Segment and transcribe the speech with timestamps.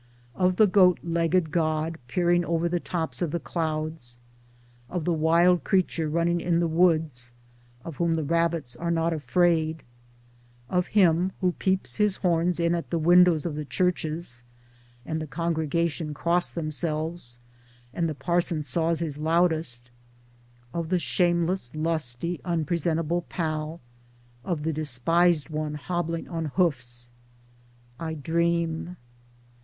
[0.33, 4.17] Of the goat legged God peering over the tops of the clouds;
[4.89, 7.33] of the wild creature running in the woods
[7.85, 9.83] of whom the rabbits are not afraid;
[10.71, 14.41] of him who peeps his horns in at the windows of the churches,
[15.05, 17.39] and the congregation cross themselves
[17.93, 19.91] and the parson saws his loudest;
[20.73, 23.79] of the shame less lusty unpresentable pal;
[24.43, 27.11] of the despised one hobbling on hoofs—
[27.99, 28.97] I dream.